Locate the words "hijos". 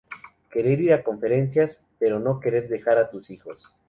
3.29-3.71